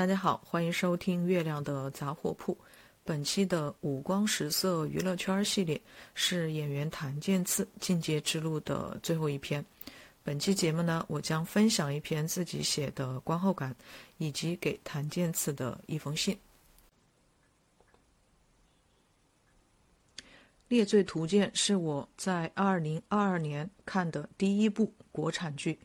[0.00, 2.56] 大家好，欢迎收听月亮的杂货铺。
[3.04, 5.78] 本期的五光十色娱乐圈系列
[6.14, 9.62] 是演员谭健次进阶之路的最后一篇。
[10.22, 13.76] 本期节目呢，我将分享一篇自己写的观后感，
[14.16, 16.34] 以及给谭健次的一封信。
[20.68, 25.78] 《猎罪图鉴》是我在二零二二年看的第一部国产剧。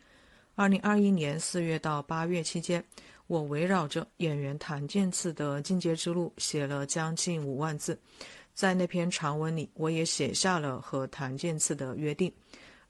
[0.55, 2.81] 二零二一年四月到八月期间。
[3.27, 7.99] 我围绕着演员谭健次的进阶之路写了将近五万字，
[8.53, 12.31] 在那篇长文里，我也写下了和谭健次的约定。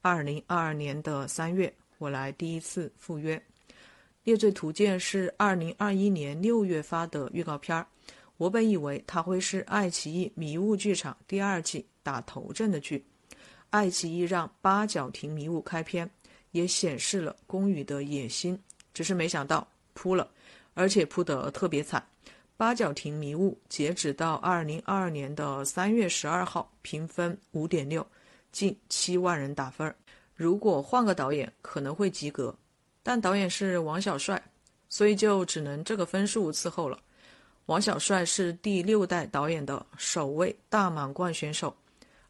[0.02, 3.38] 二零二二年的三月，我来第一次赴约。
[4.26, 7.88] 《猎罪图鉴》是二零二一年六月发的预告片儿，
[8.38, 13.06] 我本以为它会是爱奇艺迷雾剧场第二季打头阵的剧。
[13.70, 16.10] 爱奇艺让八角亭迷雾开篇，
[16.52, 18.60] 也显示了宫羽的野心，
[18.94, 19.66] 只是没想到。
[19.96, 20.30] 扑了，
[20.76, 22.06] 而且扑得特别惨。
[22.56, 28.06] 八角亭迷雾截止到二零二二年的三月十二号，评分五点六，
[28.52, 29.94] 近七万人打分。
[30.36, 32.56] 如果换个导演可能会及格，
[33.02, 34.42] 但导演是王小帅，
[34.88, 37.00] 所以就只能这个分数伺候了。
[37.66, 41.76] 王小帅是第六代导演的首位大满贯选手，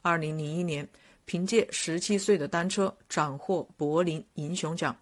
[0.02, 0.88] 二零零一年
[1.26, 4.96] 凭借十七岁的单车斩获柏林银熊奖，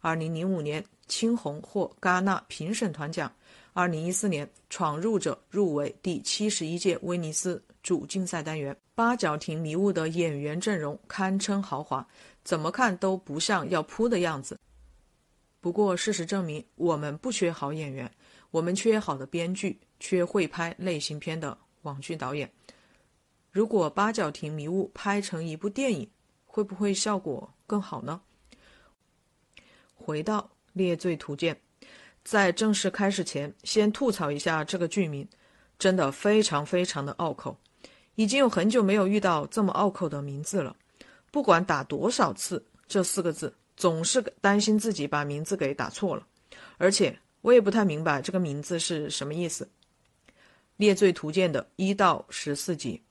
[0.00, 0.84] 二零零五年。
[1.10, 3.32] 青红获戛纳评审团奖，
[3.72, 8.76] 二零一四年《闯入者》入围第七十一届威尼斯主竞赛单元。
[8.94, 12.06] 八角亭迷雾的演员阵容堪称豪华，
[12.44, 14.56] 怎么看都不像要扑的样子。
[15.60, 18.08] 不过事实证明，我们不缺好演员，
[18.52, 22.48] 我们缺好的编剧，缺会拍类型片的网剧导演。
[23.50, 26.08] 如果八角亭迷雾拍成一部电影，
[26.46, 28.20] 会不会效果更好呢？
[30.10, 30.50] 回到。
[30.72, 31.56] 猎罪图鉴，
[32.22, 35.28] 在正式开始前，先吐槽一下这个剧名，
[35.80, 37.56] 真的非常非常的拗口。
[38.14, 40.76] 已经有很久没有遇到这么拗口的名字了。
[41.32, 46.24] 不管打多少次，这四个字总是担心自己把名字给打错了。
[46.78, 49.68] 而且我也不太明白这个名字是什么意思。
[50.76, 53.02] 猎罪图鉴的一到十四集，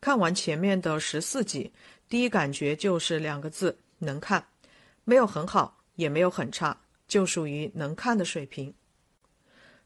[0.00, 1.72] 看完前面的十四集，
[2.08, 4.46] 第一感觉就是两个字：能看，
[5.04, 5.76] 没有很好。
[5.96, 6.74] 也没有很差，
[7.06, 8.72] 就属于能看的水平。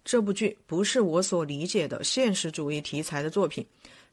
[0.04, 3.66] 这部剧不是我所理解的现实主义题材的作品，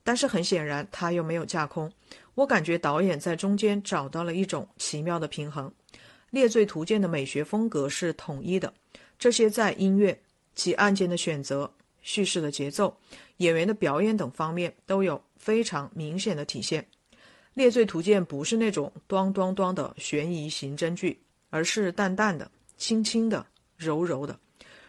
[0.03, 1.91] 但是很显然它又没有架空。
[2.33, 5.71] 我感觉导演在中间找到了一种奇妙的平衡。
[6.31, 8.73] 《猎罪图鉴》的美学风格是统一的，
[9.19, 10.19] 这些在音乐
[10.55, 12.97] 及案件的选择、叙事的节奏、
[13.37, 16.81] 演员的表演等方面都有非常明显的体现。
[17.53, 21.21] 《猎罪图鉴》不是那种咚咚咚的悬疑刑侦剧。
[21.53, 23.45] 而是淡淡的、轻轻的、
[23.75, 24.39] 柔柔的，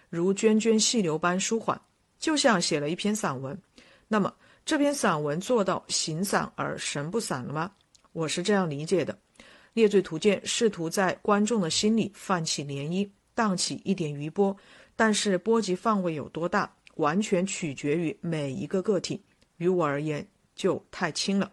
[0.08, 1.78] 如涓涓细流般舒缓，
[2.20, 3.60] 就像写了一篇散文。
[4.06, 4.32] 那么，
[4.64, 7.72] 这篇散文做到形散而神不散了吗？
[8.12, 9.12] 我是这样理解的：
[9.72, 14.56] 《猎罪图鉴》试图在观众的心里泛起涟漪，荡起一点余波，
[14.94, 19.20] 但是波及范围有多大，完全取决于每一个个体。
[19.56, 20.24] 于我而言，
[20.54, 21.50] 就太轻了。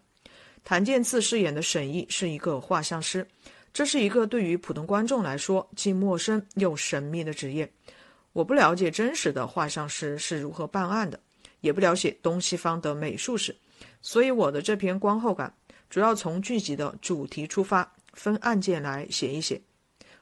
[0.64, 3.28] 谭健次饰演的沈毅是一个画像师。
[3.72, 7.72] 这是一个对于普通观众来说既陌生又神秘的职业。
[8.34, 11.20] 我不了解真实的画像师是如何办案的，
[11.62, 13.56] 也不了解东西方的美术史，
[14.02, 15.54] 所以我的这篇观后感
[15.90, 19.62] 主要从剧集的主题出发，分案件来写一写。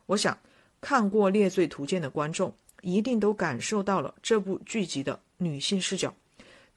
[0.05, 0.37] 我想，
[0.79, 6.13] 看过《猎罪图鉴》的观众一定都感受到了这部剧集的女性视角，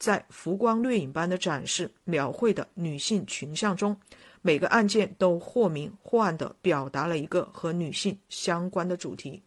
[0.01, 3.97] 在浮光掠影般的展示描绘的女性群像中。
[4.43, 9.43] 每个案件都或明或暗地表达了一个和女性相关的主题。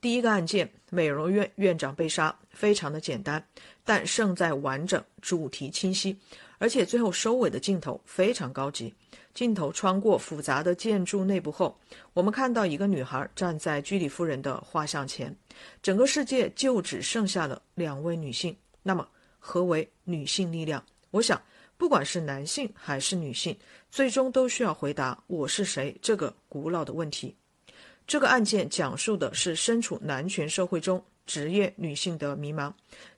[0.00, 3.44] 第一个案件，美容院院长被杀，非常的简单，
[3.84, 6.16] 但胜在完整，主题清晰，
[6.58, 8.94] 而且最后收尾的镜头非常高级。
[9.34, 11.76] 镜头穿过复杂的建筑内部后，
[12.12, 15.36] 我们看到一个女孩站在居里夫人的画像前，
[15.82, 18.56] 整个世界就只剩下了两位女性。
[18.82, 20.84] 那么，何为女性力量？
[21.10, 21.40] 我想。
[21.76, 23.56] 不管是男性还是女性，
[23.90, 27.34] 最终都需要回答“我是谁”这个古老的问题。
[28.06, 32.70] 这个案件讲述的是身处男权社会中职业女性的迷茫。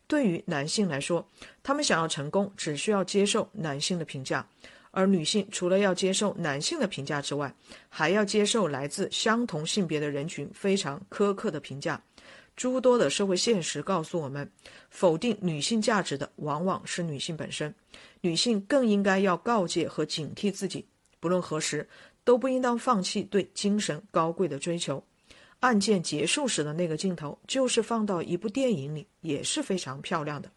[0.06, 1.29] 对于男性来说，
[1.61, 4.47] 他们想要成功，只需要接受男性的评价；
[4.93, 7.53] 而女性除了要接受男性的评价之外，
[7.88, 12.00] 还要接受来自相同性别的人群非常苛刻的评价。
[12.54, 14.50] 诸多的社会现实告诉我们，
[14.90, 17.75] 否定女性价值的往往是女性本身。
[18.20, 20.87] 女性更应该要告诫和警惕自己，
[21.19, 21.88] 不论何时
[22.25, 25.02] 都不应当放弃对精神高贵的追求。
[25.60, 30.50] 案件结束时的那个镜头，就是放到一部电影里也是非常漂亮的。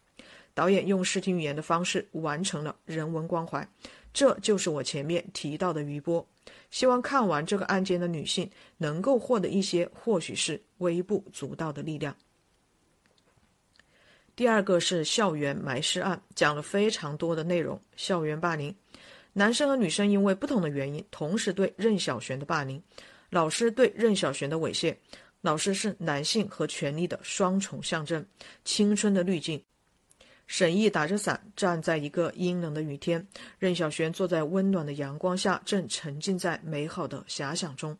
[0.52, 3.68] 导演用视听语言的方式完成了人文关怀，
[4.12, 6.26] 这就是我前面提到的余波。
[6.70, 12.14] 希望看完这个案件的女性能够获得一些或许是微不足道的力量。
[14.34, 17.80] 第二个是校园埋尸案，讲了非常多的内容。
[17.96, 18.74] 校园霸凌，
[19.32, 22.82] 男生和女生因为不同的原因，同时对任小璇的霸凌，
[23.30, 24.94] 老师对任小璇的猥亵。
[25.40, 28.26] 老师是男性和权力的双重象征，
[28.64, 29.62] 青春的滤镜。
[30.46, 33.26] 沈毅打着伞站在一个阴冷的雨天，
[33.58, 37.96] 任小璇坐在温暖的阳光下，正沉浸在美好的遐想中，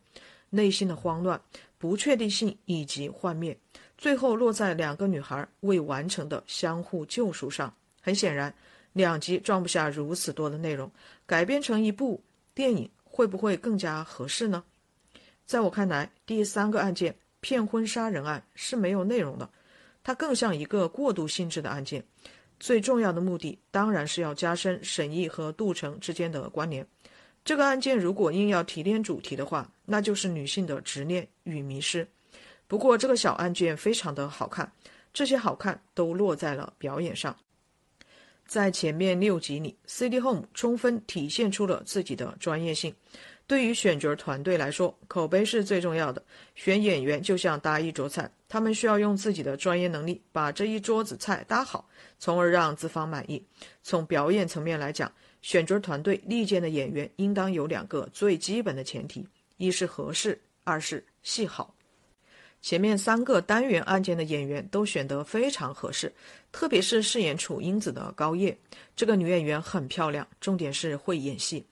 [0.49, 1.39] 内心的慌乱、
[1.77, 3.57] 不确定性以及幻灭，
[3.97, 7.73] 最后落在两个女孩未完成的相互救赎上。
[8.01, 8.53] 很显然，
[8.93, 10.89] 两集装不下如此多的内容，
[11.25, 12.23] 改编成一部
[12.55, 14.63] 电影会不会更加合适呢？
[15.45, 19.49] 在我看来，第三个案件骗婚杀人案是没有内容的，
[20.01, 22.01] 它更像一个过渡性质的案件。
[22.59, 26.85] 最重要的目的当然是要加深沈毅和杜成之间的关联。
[27.45, 32.07] 这个案件如果硬要提炼主题的话，那就是女性的执念与迷失。
[32.67, 34.71] 不过这个小案件非常的好看，
[35.13, 37.35] 这些好看都落在了表演上。
[38.45, 42.93] 在前面六集里，CD Home 充分体现出了自己的专业性。
[43.47, 46.21] 对于选角团队来说，口碑是最重要的。
[46.53, 51.87] 选演员就像搭一桌菜，他们需要用自己的专业能力把这一桌子菜搭好，
[52.19, 53.41] 从而让资方满意。
[53.81, 55.09] 从表演层面来讲，
[55.41, 61.73] 选角团队力荐的演员应当有两个最基本的前提：一是合适，二是戏好。
[62.61, 66.11] 前面三个单元案件的演员都选得非常合适，
[66.51, 68.57] 特别是饰演楚英子的高叶，
[68.93, 71.65] 这个女演员很漂亮，重点是会演戏。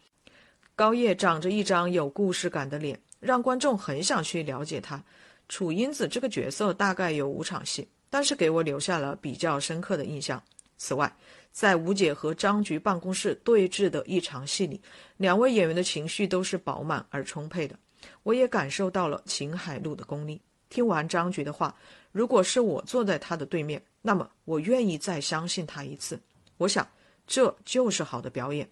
[0.75, 5.01] 高叶长着一张有故事感的脸，让观众很想去了解他。
[5.47, 10.41] 楚英子这个角色大概有五场戏，但是给我留下了比较深刻的印象。
[10.77, 11.15] 此外，
[11.53, 14.81] 在吴姐和张局办公室对峙的一场戏里，
[15.15, 17.79] 两位演员的情绪都是饱满而充沛的，
[18.23, 20.41] 我也感受到了秦海璐的功力。
[20.67, 21.73] 听完张局的话，
[22.11, 26.19] 如果是我坐在他的对面，那么我愿意再相信他一次。
[26.57, 26.85] 我想，
[27.25, 28.69] 这就是好的表演。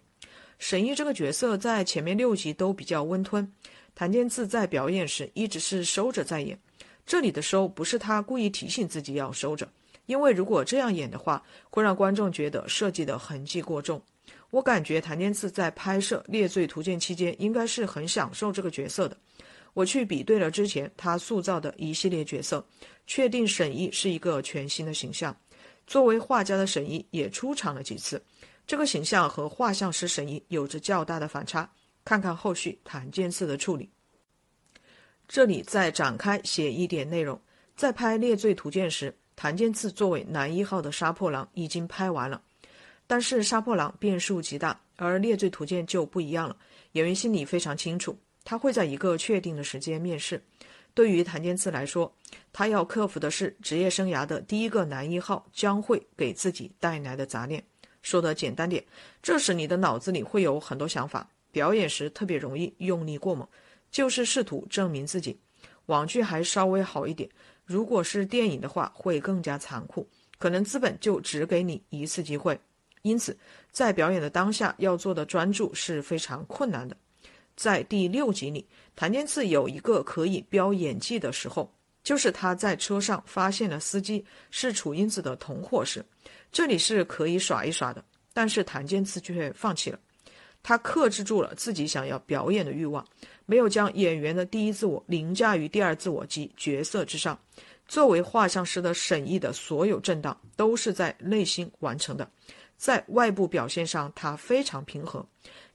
[0.58, 3.50] 沈毅这个角色在前面六集都比较温吞，
[3.94, 6.58] 谭健次在表演时一直是收着在演。
[7.06, 9.68] 这里的收不是他故意提醒自己要收着，
[10.06, 14.00] 因为如果这样演的话，会让观众觉得设计的痕迹过重。
[14.50, 19.16] 我感觉谭健次在拍摄《猎罪图鉴》期间应该是很享受这个角色的。
[19.74, 22.64] 我去比对了之前他塑造的一系列角色，
[23.06, 25.36] 确定沈毅是一个全新的形象。
[25.86, 28.22] 作为画家的沈毅也出场了几次。
[28.66, 31.70] 这个形象和画像师沈毅有着较大的反差，
[32.04, 33.90] 看看后续谭健次的处理。
[35.28, 37.40] 这里再展开写一点内容，
[37.76, 42.42] 在拍《猎罪图鉴》时，谭健次作为男一号的杀破狼已经拍完了，
[43.06, 46.56] 但是杀破狼变数极大，而《猎罪图鉴》就不一样了。
[46.92, 50.42] 演员心里非常清楚，他会在一个确定的时间面试。
[50.94, 52.14] 对于谭健次来说，
[52.52, 57.62] 他要克服的是职业生涯的第一个男一号将会给自己带来的杂念。
[58.04, 58.84] 说的简单点，
[59.22, 63.48] 这时你的脑子里会有很多想法，表演时特别容易用力过猛，
[63.90, 65.40] 就是试图证明自己。
[65.86, 67.28] 网剧还稍微好一点，
[67.64, 70.06] 如果是电影的话会更加残酷，
[70.38, 72.60] 可能资本就只给你一次机会。
[73.00, 73.36] 因此，
[73.70, 76.94] 在表演的当下要做的专注是非常困难的。
[77.56, 86.04] 在第六集里，谭健次有一个可以飙演技的时候，就是他在车上发现了司机是楚英子的同伙时。
[86.54, 89.98] 这里是可以耍一耍的，但是谭健次却放弃了，
[90.62, 93.04] 他克制住了自己想要表演的欲望，
[93.44, 97.36] 没有将演员的第一自我凌驾于第二自我及角色之上。
[97.88, 102.30] 作为画像师的审议的所有震荡都是在内心完成的，
[102.76, 105.26] 在外部表现上他非常平和。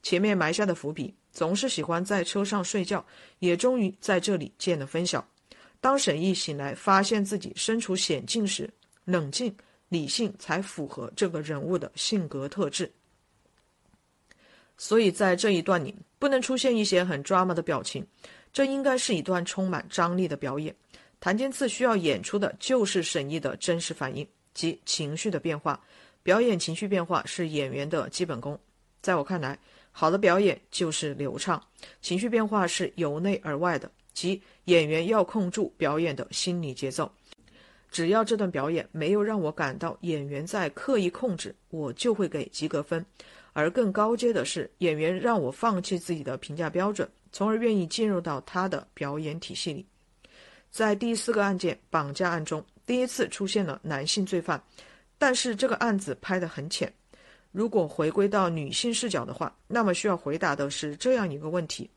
[0.02, 3.04] 前面埋下的伏笔，总是喜欢在车上睡觉，
[3.40, 5.22] 也终于在这里见了分晓。
[5.78, 8.72] 当沈毅醒来，发现自己身处险境时，
[9.04, 9.54] 冷静。
[9.90, 12.90] 理性才符合这个人物的性格特质，
[14.78, 18.06] 所以在这一段里不能出现一些很 drama 的表情，
[18.52, 20.74] 这应该是一段充满张力的表演。
[21.18, 25.78] 谭健次需要演出的就是沈毅的真实反应及情绪的变化，
[26.22, 28.58] 表演情绪变化是演员的基本功。
[29.02, 29.58] 在我看来，
[29.90, 31.60] 好的表演就是流畅，
[32.00, 37.12] 情绪变化是由内而外的，即演员要控住表演的心理节奏。
[37.90, 43.04] 只要这段表演没有让我感到演员在刻意控制，我就会给及格分。
[43.52, 49.84] 而更高阶的是，演员让我放弃自己的评价标准，从而愿意进入到他的表演体系里。
[50.70, 54.62] 在第四个案件绑架案中，第一次出现了男性罪犯，
[55.18, 56.92] 但是这个案子拍得很浅。
[57.50, 61.90] 如果回归到女性视角的话，那么需要回答的是这样一个问题：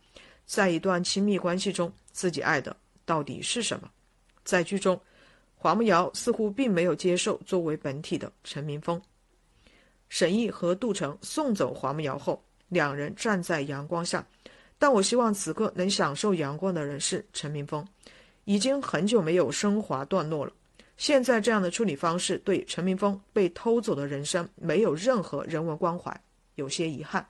[0.47, 3.88] 在一段亲密关系中，自己爱的到底是什么？
[4.43, 5.00] 在剧中，
[5.63, 9.01] 黄木瑶似乎并没有接受作为本体的陈明峰。
[10.10, 14.27] 沈毅和杜成送走黄木瑶后，两人站在阳光下。
[14.77, 17.88] 但我希望此刻能享受阳光的人是陈明峰，
[18.43, 20.51] 已经很久没有升华段落了。
[20.98, 26.13] 现在这样的处理方式对陈明峰被偷走的人生没有任何人文关怀，
[26.55, 27.25] 有些遗憾。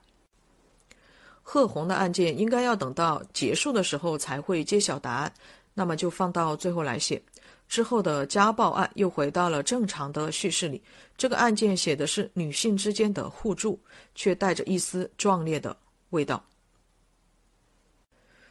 [1.43, 5.31] 贺红的案件应该要等到结束的时候才会揭晓答案，
[5.75, 7.21] 那么就放到最后来写。
[7.67, 10.81] 之后的家暴案又回到了正常的叙事里，
[11.17, 13.79] 这个案件写的是女性之间的互助，
[14.13, 15.75] 却带着一丝壮烈的
[16.11, 16.43] 味道。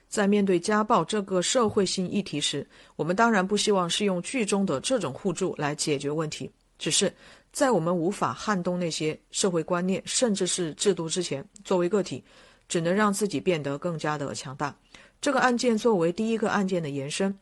[0.09, 2.67] 在面对家暴这个社会性议题时，
[2.97, 6.51] 我们当然不希望是用剧中的这种互助来解决问题。
[6.79, 7.11] 只是
[7.53, 12.23] 在我们无法撼动那些社会观念甚至是制度之前，作为个体，
[12.69, 14.77] 只能让自己变得更加的强大。
[15.21, 17.33] 这个案件作为第一个案件的延伸，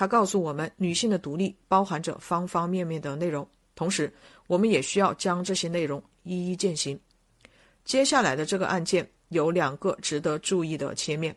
[0.00, 3.46] 它告诉我们，女性的独立包含着方方面面的内容。
[3.74, 4.10] 同时，
[4.46, 6.98] 我们也需要将这些内容一一践行。
[7.84, 11.36] 接下来的这个案件有两个值得注意的切面。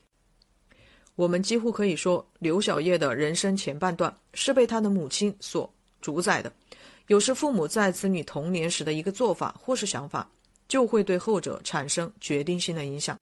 [1.15, 6.49] 我们几乎可以说，刘小叶的人生前半段是被他的母亲所主宰的。
[7.07, 10.25] 有时，父母在子女童年时的一个做法或是想法，
[10.69, 13.19] 就会对后者产生决定性的影响。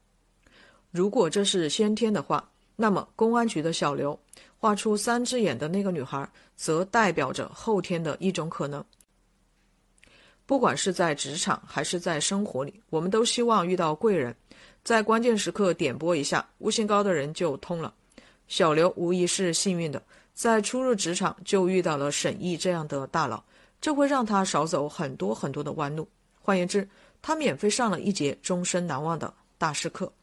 [0.91, 4.19] 如果这是先天的话，那么公安局的小刘
[4.62, 8.86] 画出三只眼的那个女孩，则代表着后天的一种可能。
[10.46, 14.36] 不管是在职场还是在生活里，我们都希望遇到贵人。
[14.84, 17.91] 在关键时刻点拨一下，悟性高的人就通了。
[18.48, 20.00] 小刘无疑是幸运的，
[20.36, 23.44] 在初入职场就遇到了沈毅这样的大佬，
[23.82, 26.08] 这会让他少走很多很多的弯路。
[26.39, 26.88] 换言之，
[27.20, 30.13] 他免费上了一节终身难忘的大师课。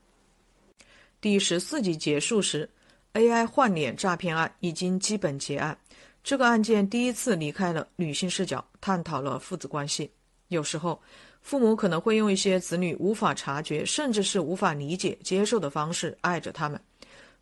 [1.21, 2.71] 第十四集结束时
[3.15, 5.77] ，AI 换脸诈骗案已经基本结案。
[6.23, 10.11] 这个案件第一次离开了女性视角，探讨了父子关系。
[10.49, 11.01] 有时候。
[11.41, 16.79] 父母可能会用一些子女无法察觉，甚至是无法理解、接受的方式爱着他们。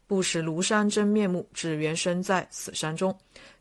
[0.06, 3.12] 不识庐山真面目，只缘身在此山中。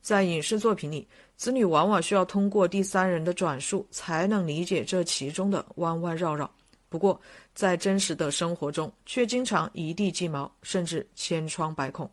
[0.01, 1.07] 在影视作品里，
[1.37, 6.51] 子女往往需要通过第三人的转述，才能理解这其中的弯弯绕绕。
[6.95, 7.19] 不过，
[7.53, 12.09] 在真实的生活中，却经常一地鸡毛，甚至千疮百孔。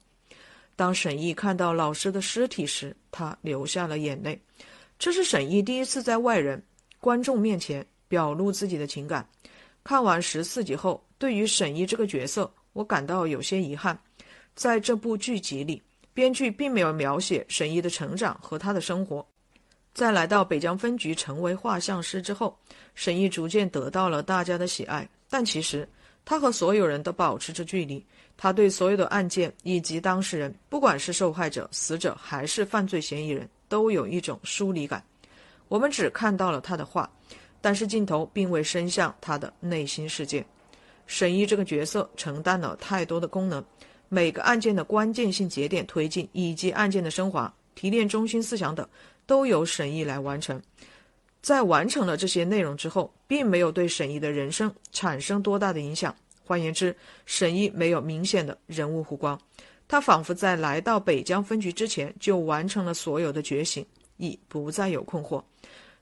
[0.75, 4.37] 当沈毅看到老师的尸体时，他流下了眼泪。
[4.99, 6.61] 这是沈毅第一次在外人、
[6.99, 7.87] 观众面前。
[8.09, 9.27] 表露自己的情感。
[9.83, 13.99] 看完十四集后，对于沈毅这个角色，我感到有些遗憾。
[14.55, 15.81] 在这部剧集里，
[16.12, 19.27] 编剧并没有描写沈毅的成长和他的生活。
[19.94, 22.58] 在来到北疆分局成为画像师之后，
[22.94, 25.08] 沈毅逐渐得到了大家的喜爱。
[25.28, 25.88] 但其实
[26.25, 28.04] 他和所有人都保持着距离。
[28.37, 35.04] 他对所有的案件以及当事人，不管是受害者、死者还是犯罪嫌疑人，都有一种疏离感。
[35.68, 37.11] 我们只看到了他的画。
[37.64, 40.44] 但是镜头并未伸向他的内心世界。
[41.06, 43.64] 沈毅这个角色承担了太多的功能，
[44.08, 48.84] 每个案件的关键性节点推进，以及案件的升华、提炼中心思想等，
[49.33, 50.61] 都由沈一来完成。
[51.41, 56.15] 在完成了这些内容之后，并没有对沈一的人生产生多大的影响。
[56.45, 59.41] 换言之，沈一没有明显的人物弧光，
[59.89, 63.83] 他仿佛在来到北疆分局之前就完成了所有的觉醒，
[64.19, 65.43] 已不再有困惑。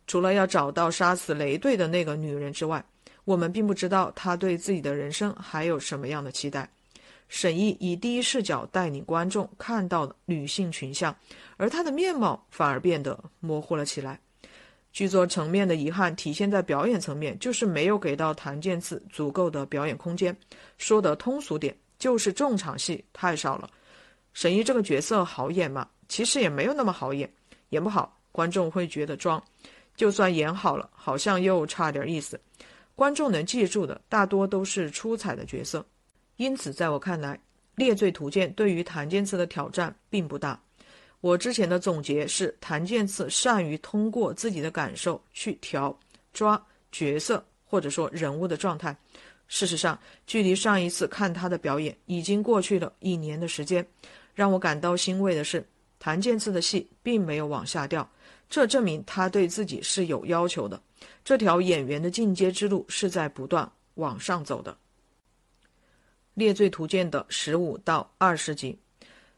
[0.09, 2.85] 除了要找到杀死雷队的那个女人之外，
[3.25, 6.69] 我们并不知道他对自己的人生还有什么样的期待。
[7.31, 11.17] 沈毅以第一视角带领观众看到了女性群像，
[11.57, 14.21] 而她的面貌反而变得模糊了起来。
[14.93, 20.37] 剧作层面的遗憾体现在表演层面，就是没有给到谭健次足够的表演空间。
[20.77, 23.71] 说的通俗点，就是重场戏太少了。
[24.35, 25.89] 沈毅这个角色好演吗？
[26.09, 27.33] 其实也没有那么好演，
[27.69, 29.41] 演不好观众会觉得装。
[29.95, 32.41] 就算演好了，好像又差点意思。
[32.97, 35.87] 观众能记住的大多都是出彩的角色，
[36.40, 37.37] 因此在我看来，
[37.75, 40.59] 《猎罪图鉴》对于谭健次的挑战并不大。
[41.20, 45.94] 我之前的总结是，谭健次善于通过自己的感受去调
[46.32, 46.59] 抓
[46.90, 48.97] 角色或者说人物的状态。
[49.49, 53.87] 事实上，距离上一次看他的表演已经过去了一年的时间。
[54.32, 55.62] 让我感到欣慰的是，
[55.99, 58.11] 谭健次的戏并没有往下掉。
[58.49, 60.80] 这证明他对自己是有要求的，
[61.23, 64.73] 这条演员的进阶之路是在不断往上走的。
[66.40, 68.75] 《猎罪图鉴》的十五到二十集，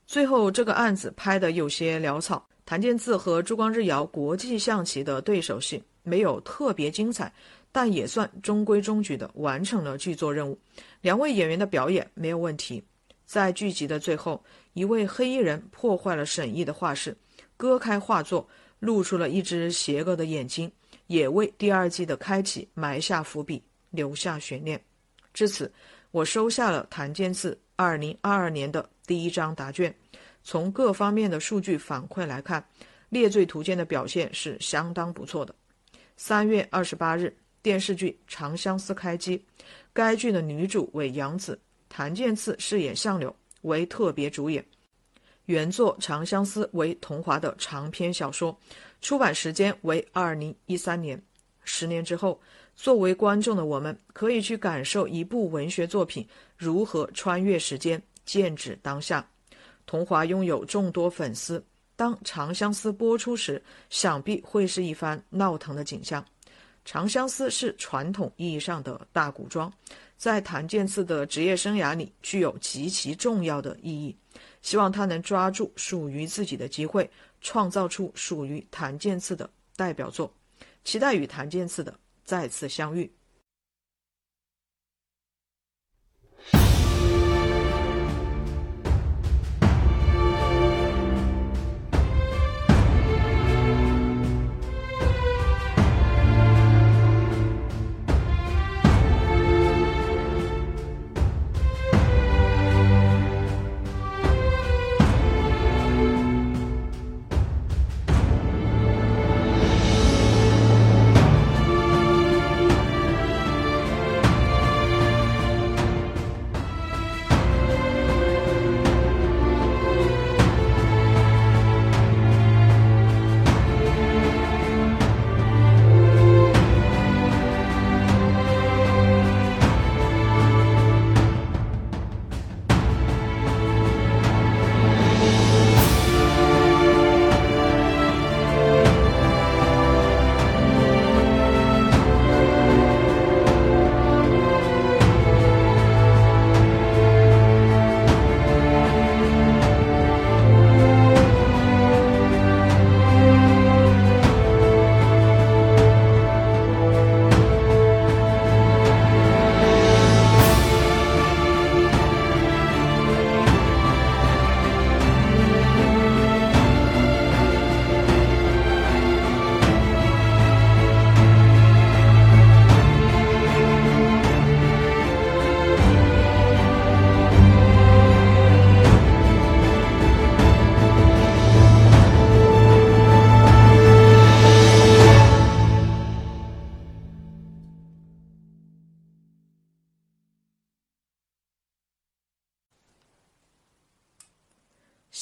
[0.06, 7.30] 最后这个案子拍得有些潦草，谭健次和朱光日遥国际象棋的对手戏没有特别精彩，
[7.72, 10.56] 但也算中规中矩的完成了剧作任务。
[11.00, 12.80] 两位演员的表演没有问题。
[13.26, 14.40] 在剧集的最后，
[14.72, 17.16] 一位黑衣人破坏了沈毅的画室，
[17.56, 20.70] 割开画作，露出了一只邪恶的眼睛，
[21.08, 24.80] 也为第二季的开启埋下伏笔，留下悬念。
[25.34, 25.72] 至此，
[26.12, 29.92] 我收下了谭健次二零二二年的第一张答卷。
[30.44, 32.60] 从各方面的数据反馈来看，
[33.08, 35.54] 《猎罪图鉴》的表现是相当不错的。
[36.18, 39.42] 三月二十八日，电视剧《长相思》开机，
[39.94, 41.58] 该剧的女主为杨紫。
[41.88, 44.62] 谭健次饰演相柳，为特别主演。
[45.46, 48.58] 原作《长相思》为桐华的长篇小说，
[49.00, 51.20] 出版时间为二零一三年。
[51.64, 52.40] 十年之后，
[52.74, 56.26] 作为观众的我们，可以去感受一部文学作品
[56.56, 59.26] 如何穿越时间，剑指当下。
[59.86, 61.64] 桐华拥有众多粉丝，
[61.96, 66.22] 当《长相思》播出时，想必会是一番闹腾的景象。
[66.84, 69.72] 《长相思》是传统意义上的大古装。
[70.16, 74.16] 在谭健次的职业生涯里，具有极其重要的意义。
[74.62, 77.08] 希望他能抓住属于自己的机会，
[77.40, 80.32] 创造出属于谭健次的代表作。
[80.84, 81.92] 期待与谭健次的
[82.24, 83.12] 再次相遇。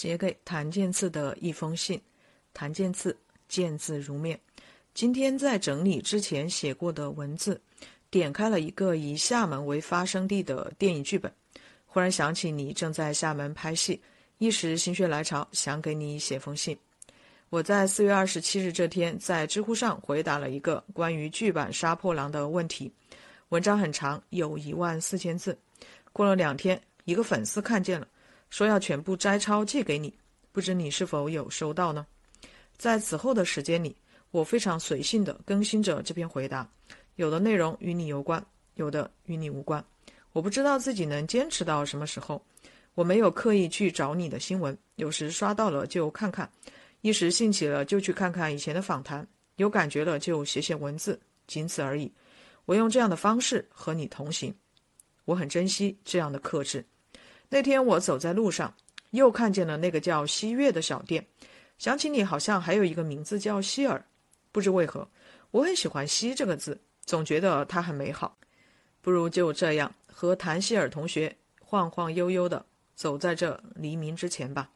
[0.01, 2.01] 写给谭健次的一封信，
[2.55, 3.15] 谭健次
[3.49, 4.41] 见字如面。
[4.95, 7.61] 今天在整理之前写过的文字，
[8.09, 11.31] 点开了一个以厦门为发生地的电影剧本，
[11.85, 14.01] 忽然想起你正在厦门拍戏，
[14.39, 16.75] 一时心血来潮，想给你写封信。
[17.51, 22.91] 我在四月二十七日这天在知乎上回答了一个关于剧版《杀破狼》的问题，
[23.51, 25.55] 文章很长，有一万四千字。
[26.11, 28.09] 过了两天，一个粉丝看见了。
[28.51, 30.13] 说要全部摘抄寄给你，
[30.53, 32.07] 不知你是否有收到呢？
[32.77, 33.97] 在此后的时间里，
[34.31, 36.69] 我非常随性的更新着这篇回答，
[37.17, 39.83] 有的内容与你有关，有的与你无关。
[40.33, 42.45] 我不知道自己能坚持到什么时候。
[42.95, 46.51] 我没有刻意去找你的新闻，有时刷到了就看看，
[47.03, 52.13] 一时兴起了就去看看以前的访谈，有感觉了就写写文字，仅此而已。
[52.67, 54.53] 我用这样的方式和你同行，
[55.25, 56.85] 我很珍惜这样的克制。
[57.53, 58.73] 那天我走在路上，
[59.11, 61.27] 又看见了那个叫西月的小店，
[61.79, 64.03] 想起你好像还有一个名字叫希尔，
[64.53, 65.07] 不知为何，
[65.51, 68.39] 我很喜欢“希”这个字，总觉得它很美好。
[69.03, 74.71] 不如就这样和谭希尔同学晃晃悠悠的走在这黎明之前吧。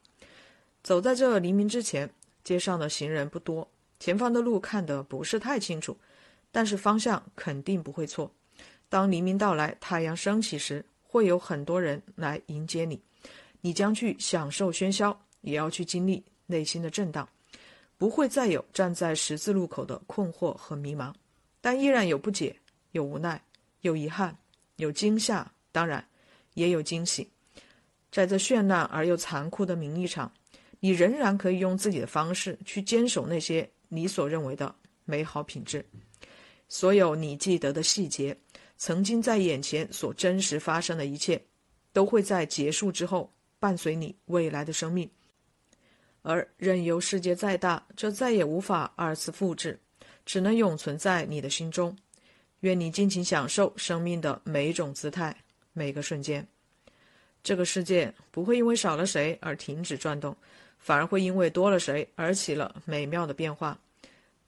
[0.83, 2.11] 走在这黎明之前，
[2.43, 5.97] 街上的行人不多，前方的路看得不是太清楚，
[6.51, 8.35] 但是方向肯定不会错。
[8.89, 10.85] 当黎明到来，太阳升起时。
[11.15, 13.01] 会有很多人来迎接你，
[13.61, 17.29] 你将去享受喧嚣，也要去经历内心的震荡，
[17.97, 21.15] 不会再有站在十字路口的困惑和迷茫，
[21.61, 22.57] 但依然有不解、
[22.91, 23.41] 有无奈、
[23.83, 24.37] 有遗憾、
[24.75, 26.05] 有惊吓，当然
[26.55, 27.31] 也有惊喜。
[28.11, 30.33] 在这绚烂而又残酷的名利场，
[30.81, 34.75] 你仍然可以用自己的方式去坚守那些你所认为的
[35.05, 35.87] 美好品质。
[36.69, 38.37] 所有你记得的细节，
[38.77, 41.41] 曾经在眼前所真实发生的一切，
[41.93, 45.09] 都会在结束之后伴随你未来的生命。
[46.23, 49.79] 而任由世界再大，这再也无法二次复制，
[50.25, 51.97] 只能永存在你的心中。
[52.61, 55.37] 愿你尽情享受生命的每一种姿态，
[55.75, 56.47] 每个瞬间。
[57.43, 60.35] 这个世界不会因为少了谁而停止转动，
[60.79, 63.79] 反而会因为多了谁而起了美妙的变化。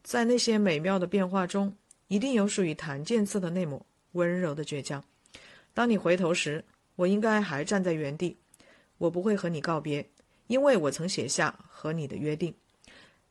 [0.03, 1.77] 在那些美妙的变化中，
[2.09, 3.85] 一定有属于谭健次的那抹
[4.17, 5.05] 温柔的倔强。
[5.73, 6.65] 当你回头时，
[6.97, 8.37] 我应该还站在原地。
[8.99, 10.11] 我不会和你告别，
[10.49, 12.53] 因为我曾写下和你的约定，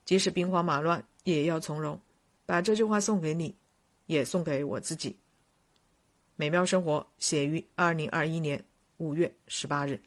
[0.06, 2.00] 即使兵荒马乱，也要从容。
[2.46, 3.54] 把这句话送给你。
[4.08, 5.18] 也送给我自己。
[6.36, 8.64] 美妙生活写于二零二一年
[8.98, 10.00] 五月十八日。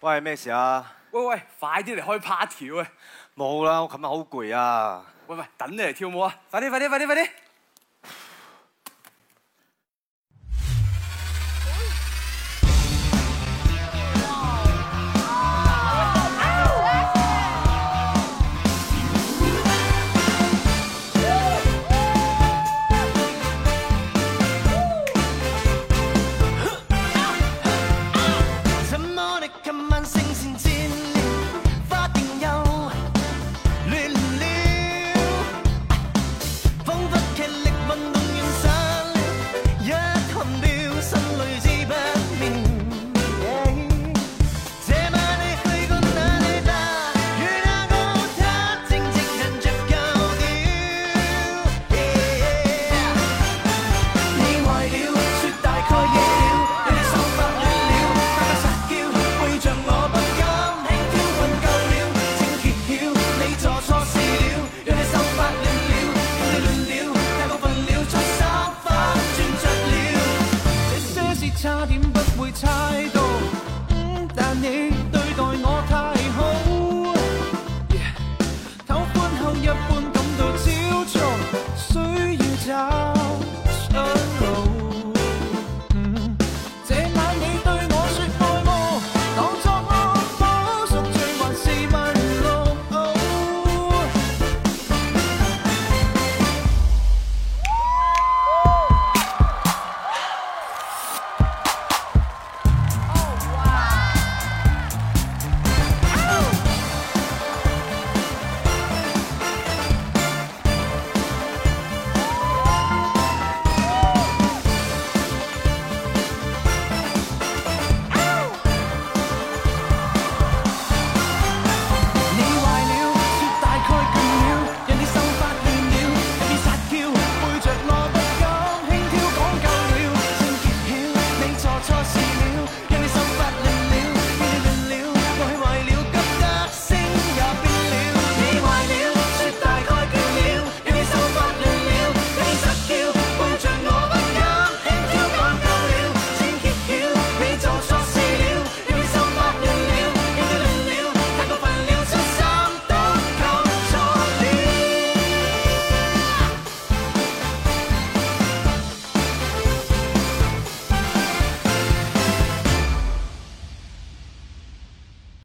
[0.00, 0.98] 喂，咩事啊？
[1.12, 2.86] 喂喂，快啲嚟開 party 喂！
[3.34, 5.14] 冇啦，我琴日好攰啊。
[5.28, 6.34] 喂喂，等你嚟跳舞啊！
[6.50, 7.28] 快啲快啲快啲快啲！